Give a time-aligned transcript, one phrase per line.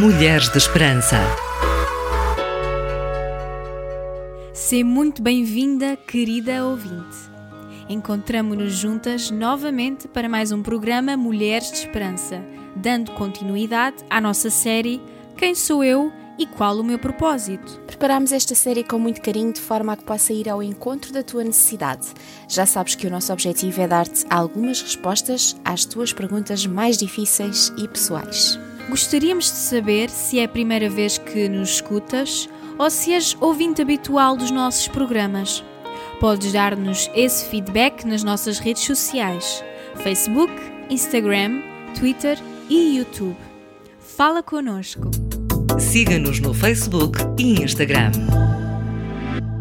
[0.00, 1.16] Mulheres de Esperança.
[4.52, 7.16] Seja muito bem-vinda, querida ouvinte.
[7.88, 12.40] Encontramo-nos juntas novamente para mais um programa Mulheres de Esperança,
[12.76, 15.02] dando continuidade à nossa série
[15.36, 17.80] Quem sou eu e qual o meu propósito?
[17.84, 21.24] Preparamos esta série com muito carinho de forma a que possa ir ao encontro da
[21.24, 22.06] tua necessidade.
[22.46, 27.72] Já sabes que o nosso objetivo é dar-te algumas respostas às tuas perguntas mais difíceis
[27.76, 28.67] e pessoais.
[28.88, 33.82] Gostaríamos de saber se é a primeira vez que nos escutas ou se és ouvinte
[33.82, 35.62] habitual dos nossos programas.
[36.18, 39.62] Podes dar-nos esse feedback nas nossas redes sociais:
[40.02, 40.52] Facebook,
[40.88, 41.60] Instagram,
[41.98, 42.38] Twitter
[42.70, 43.36] e YouTube.
[44.00, 45.10] Fala connosco.
[45.78, 48.12] Siga-nos no Facebook e Instagram.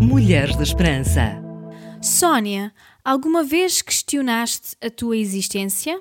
[0.00, 1.40] Mulheres de Esperança.
[2.02, 2.72] Sónia,
[3.04, 6.00] alguma vez questionaste a tua existência?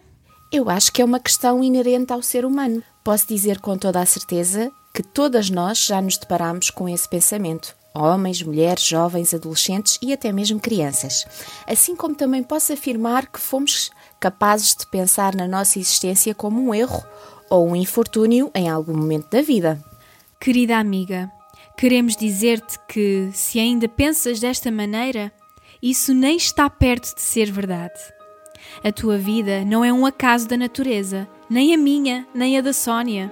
[0.51, 2.83] Eu acho que é uma questão inerente ao ser humano.
[3.05, 7.73] Posso dizer com toda a certeza que todas nós já nos deparamos com esse pensamento.
[7.95, 11.25] Homens, mulheres, jovens, adolescentes e até mesmo crianças.
[11.65, 16.75] Assim como também posso afirmar que fomos capazes de pensar na nossa existência como um
[16.75, 17.01] erro
[17.49, 19.81] ou um infortúnio em algum momento da vida.
[20.37, 21.31] Querida amiga,
[21.77, 25.31] queremos dizer-te que, se ainda pensas desta maneira,
[25.81, 27.99] isso nem está perto de ser verdade.
[28.83, 32.73] A tua vida não é um acaso da natureza, nem a minha, nem a da
[32.73, 33.31] Sónia.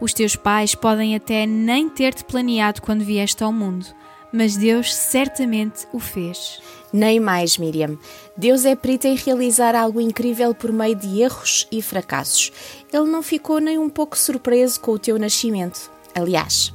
[0.00, 3.86] Os teus pais podem até nem ter-te planeado quando vieste ao mundo,
[4.32, 6.60] mas Deus certamente o fez.
[6.92, 7.96] Nem mais, Miriam.
[8.36, 12.52] Deus é perito em realizar algo incrível por meio de erros e fracassos.
[12.92, 15.90] Ele não ficou nem um pouco surpreso com o teu nascimento.
[16.14, 16.72] Aliás,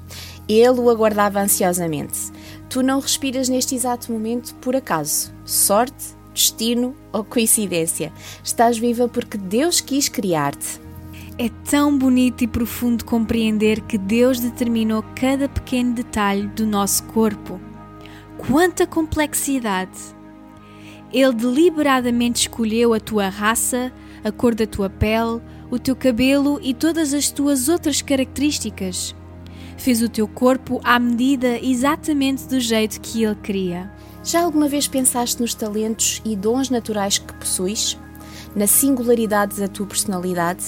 [0.47, 2.31] ele o aguardava ansiosamente.
[2.69, 8.13] Tu não respiras neste exato momento por acaso, sorte, destino ou coincidência.
[8.43, 10.79] Estás viva porque Deus quis criar-te.
[11.37, 17.59] É tão bonito e profundo compreender que Deus determinou cada pequeno detalhe do nosso corpo.
[18.37, 20.15] Quanta complexidade!
[21.11, 23.91] Ele deliberadamente escolheu a tua raça,
[24.23, 25.41] a cor da tua pele,
[25.71, 29.15] o teu cabelo e todas as tuas outras características.
[29.77, 33.91] Fez o teu corpo à medida exatamente do jeito que ele queria.
[34.25, 37.95] Já alguma vez pensaste nos talentos e dons naturais que possuis?
[38.55, 40.65] Na singularidade da tua personalidade?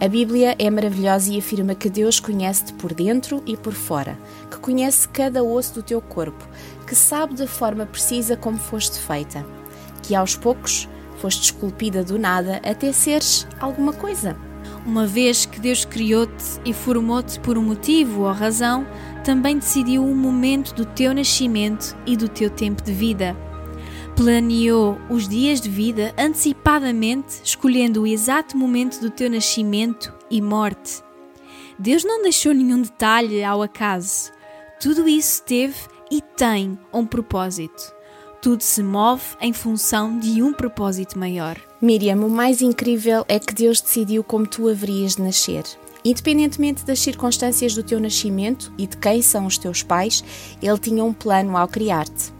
[0.00, 4.18] A Bíblia é maravilhosa e afirma que Deus conhece-te por dentro e por fora,
[4.50, 6.42] que conhece cada osso do teu corpo,
[6.86, 9.44] que sabe da forma precisa como foste feita,
[10.02, 10.88] que aos poucos
[11.18, 14.34] foste esculpida do nada até seres alguma coisa.
[14.88, 18.86] Uma vez que Deus criou-te e formou-te por um motivo ou razão,
[19.22, 23.36] também decidiu o momento do teu nascimento e do teu tempo de vida.
[24.16, 31.02] Planeou os dias de vida antecipadamente, escolhendo o exato momento do teu nascimento e morte.
[31.78, 34.32] Deus não deixou nenhum detalhe ao acaso.
[34.80, 35.76] Tudo isso teve
[36.10, 37.92] e tem um propósito.
[38.40, 41.67] Tudo se move em função de um propósito maior.
[41.80, 45.62] Miriam, o mais incrível é que Deus decidiu como tu haverias de nascer.
[46.04, 50.24] Independentemente das circunstâncias do teu nascimento e de quem são os teus pais,
[50.60, 52.32] Ele tinha um plano ao criar-te.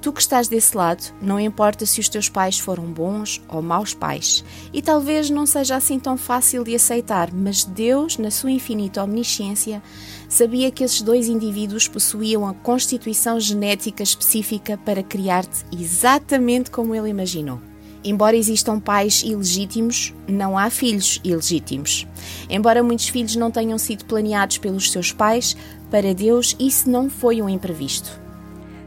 [0.00, 3.92] Tu que estás desse lado, não importa se os teus pais foram bons ou maus
[3.92, 9.02] pais, e talvez não seja assim tão fácil de aceitar, mas Deus, na sua infinita
[9.02, 9.82] omnisciência,
[10.28, 17.08] sabia que esses dois indivíduos possuíam a constituição genética específica para criar-te exatamente como ele
[17.08, 17.60] imaginou.
[18.04, 22.06] Embora existam pais ilegítimos, não há filhos ilegítimos.
[22.48, 25.56] Embora muitos filhos não tenham sido planeados pelos seus pais,
[25.90, 28.20] para Deus isso não foi um imprevisto.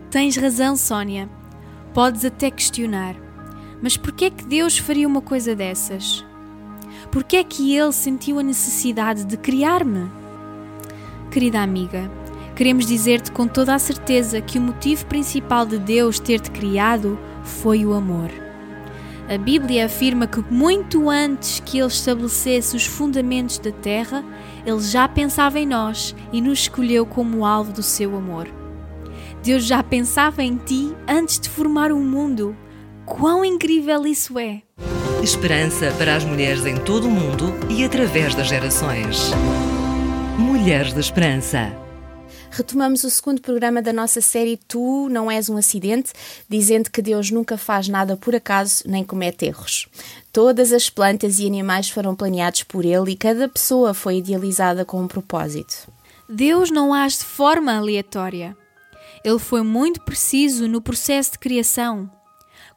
[0.10, 1.30] Tens razão, Sónia.
[1.94, 3.16] Podes até questionar.
[3.82, 6.26] Mas por que é que Deus faria uma coisa dessas?
[7.12, 10.10] Por que é que Ele sentiu a necessidade de criar-me?
[11.32, 12.10] Querida amiga,
[12.56, 17.86] queremos dizer-te com toda a certeza que o motivo principal de Deus ter-te criado foi
[17.86, 18.49] o amor.
[19.30, 24.26] A Bíblia afirma que muito antes que Ele estabelecesse os fundamentos da terra,
[24.66, 28.48] Ele já pensava em nós e nos escolheu como alvo do seu amor.
[29.44, 32.58] Deus já pensava em ti antes de formar o mundo.
[33.06, 34.64] Quão incrível isso é!
[35.22, 39.32] Esperança para as mulheres em todo o mundo e através das gerações.
[40.40, 41.89] Mulheres de Esperança.
[42.52, 46.12] Retomamos o segundo programa da nossa série Tu Não És um Acidente,
[46.50, 49.88] dizendo que Deus nunca faz nada por acaso nem comete erros.
[50.34, 55.02] Todas as plantas e animais foram planeados por Ele e cada pessoa foi idealizada com
[55.02, 55.92] um propósito.
[56.28, 58.58] Deus não age de forma aleatória.
[59.24, 62.10] Ele foi muito preciso no processo de criação.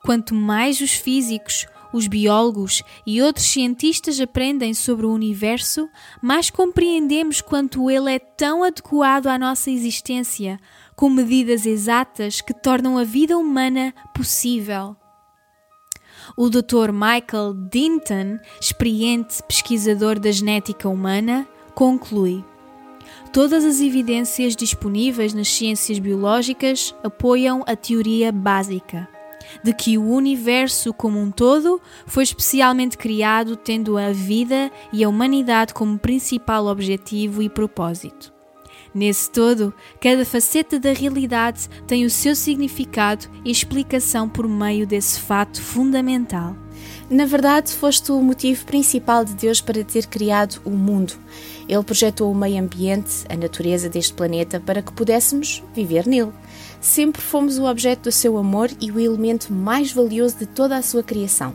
[0.05, 5.89] Quanto mais os físicos, os biólogos e outros cientistas aprendem sobre o universo,
[6.23, 10.59] mais compreendemos quanto ele é tão adequado à nossa existência,
[10.97, 14.97] com medidas exatas que tornam a vida humana possível.
[16.37, 16.93] O Dr.
[16.93, 22.45] Michael Dinton, experiente pesquisador da genética humana, conclui:
[23.33, 29.09] Todas as evidências disponíveis nas ciências biológicas apoiam a teoria básica
[29.63, 35.09] de que o universo como um todo foi especialmente criado tendo a vida e a
[35.09, 38.33] humanidade como principal objetivo e propósito.
[38.95, 45.19] Nesse todo, cada faceta da realidade tem o seu significado e explicação por meio desse
[45.21, 46.62] fato fundamental.
[47.13, 51.13] Na verdade, foste o motivo principal de Deus para ter criado o mundo.
[51.69, 56.33] Ele projetou o meio ambiente, a natureza deste planeta, para que pudéssemos viver nele.
[56.81, 60.81] Sempre fomos o objeto do seu amor e o elemento mais valioso de toda a
[60.81, 61.53] sua criação.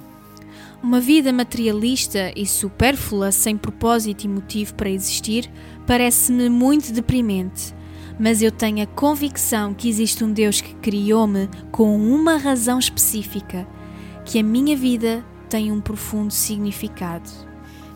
[0.83, 5.49] Uma vida materialista e supérflua, sem propósito e motivo para existir,
[5.87, 7.73] parece-me muito deprimente.
[8.19, 13.67] Mas eu tenho a convicção que existe um Deus que criou-me com uma razão específica,
[14.23, 17.29] que a minha vida tem um profundo significado.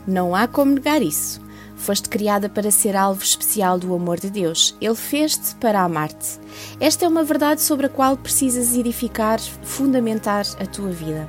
[0.07, 1.42] Não há como negar isso.
[1.75, 4.75] Foste criada para ser alvo especial do amor de Deus.
[4.80, 6.39] Ele fez-te para amar-te.
[6.80, 11.27] Esta é uma verdade sobre a qual precisas edificar, fundamentar a tua vida.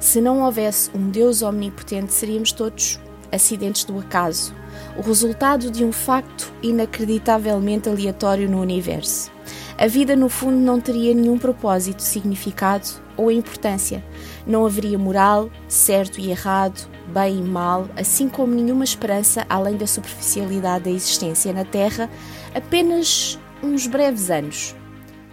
[0.00, 3.00] Se não houvesse um Deus omnipotente, seríamos todos
[3.32, 4.54] acidentes do acaso,
[4.96, 9.32] o resultado de um facto inacreditavelmente aleatório no universo.
[9.76, 14.04] A vida, no fundo, não teria nenhum propósito, significado ou importância.
[14.46, 19.86] Não haveria moral, certo e errado, bem e mal, assim como nenhuma esperança além da
[19.86, 22.10] superficialidade da existência na Terra,
[22.54, 24.74] apenas uns breves anos.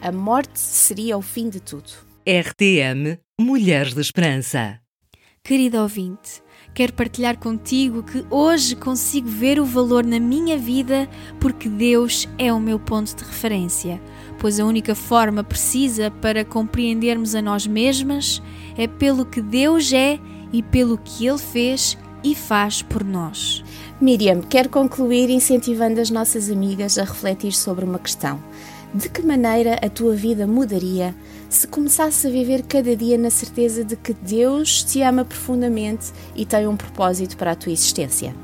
[0.01, 1.91] A morte seria o fim de tudo.
[2.25, 4.79] RTM Mulheres de Esperança.
[5.43, 6.43] Querido ouvinte,
[6.73, 11.09] quero partilhar contigo que hoje consigo ver o valor na minha vida
[11.39, 13.99] porque Deus é o meu ponto de referência,
[14.41, 18.41] pois a única forma precisa para compreendermos a nós mesmas
[18.75, 20.19] é pelo que Deus é
[20.51, 23.63] e pelo que Ele fez e faz por nós.
[24.01, 28.43] Miriam, quero concluir incentivando as nossas amigas a refletir sobre uma questão.
[28.91, 31.15] De que maneira a tua vida mudaria
[31.47, 36.47] se começasse a viver cada dia na certeza de que Deus te ama profundamente e
[36.47, 38.35] tem um propósito para a tua existência?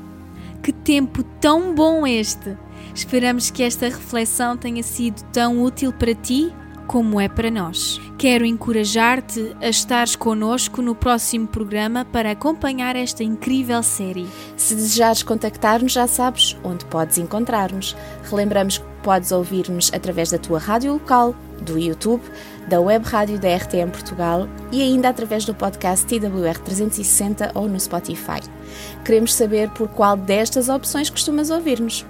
[0.62, 2.56] Que tempo tão bom este!
[2.94, 6.52] Esperamos que esta reflexão tenha sido tão útil para ti
[6.88, 8.00] como é para nós.
[8.16, 14.26] Quero encorajar-te a estares connosco no próximo programa para acompanhar esta incrível série.
[14.56, 17.94] Se desejares contactar-nos, já sabes onde podes encontrar-nos.
[18.28, 22.22] Relembramos que podes ouvir-nos através da tua rádio local, do YouTube,
[22.68, 27.78] da web rádio da RTM Portugal e ainda através do podcast TWR 360 ou no
[27.78, 28.40] Spotify.
[29.04, 32.06] Queremos saber por qual destas opções costumas ouvir-nos.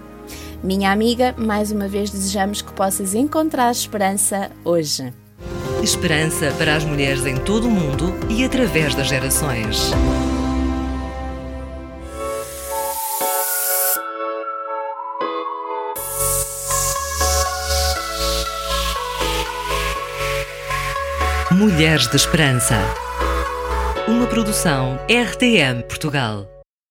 [0.63, 5.13] Minha amiga, mais uma vez desejamos que possas encontrar esperança hoje.
[5.83, 9.93] Esperança para as mulheres em todo o mundo e através das gerações.
[21.53, 22.77] Mulheres de Esperança.
[24.09, 26.58] Uma produção RTM Portugal.